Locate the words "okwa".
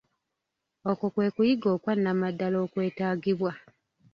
1.75-1.93